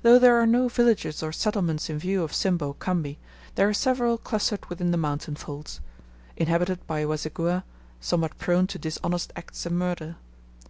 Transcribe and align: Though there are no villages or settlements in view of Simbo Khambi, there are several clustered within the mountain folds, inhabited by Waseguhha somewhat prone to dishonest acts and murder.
Though 0.00 0.18
there 0.18 0.36
are 0.38 0.46
no 0.46 0.68
villages 0.68 1.22
or 1.22 1.30
settlements 1.30 1.90
in 1.90 1.98
view 1.98 2.22
of 2.22 2.32
Simbo 2.32 2.72
Khambi, 2.78 3.18
there 3.54 3.68
are 3.68 3.74
several 3.74 4.16
clustered 4.16 4.64
within 4.70 4.92
the 4.92 4.96
mountain 4.96 5.36
folds, 5.36 5.82
inhabited 6.38 6.86
by 6.86 7.04
Waseguhha 7.04 7.62
somewhat 8.00 8.38
prone 8.38 8.66
to 8.68 8.78
dishonest 8.78 9.30
acts 9.36 9.66
and 9.66 9.78
murder. 9.78 10.16